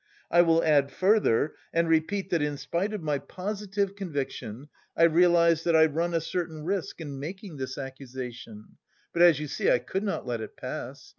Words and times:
I 0.31 0.41
will 0.41 0.63
add 0.63 0.89
further 0.89 1.53
and 1.71 1.87
repeat 1.87 2.31
that 2.31 2.41
in 2.41 2.57
spite 2.57 2.91
of 2.91 3.03
my 3.03 3.19
positive 3.19 3.95
conviction, 3.95 4.67
I 4.97 5.03
realise 5.03 5.63
that 5.63 5.75
I 5.75 5.85
run 5.85 6.15
a 6.15 6.21
certain 6.21 6.63
risk 6.65 6.99
in 6.99 7.19
making 7.19 7.57
this 7.57 7.77
accusation, 7.77 8.77
but 9.13 9.21
as 9.21 9.39
you 9.39 9.47
see, 9.47 9.69
I 9.69 9.77
could 9.77 10.01
not 10.01 10.25
let 10.25 10.41
it 10.41 10.57
pass. 10.57 11.09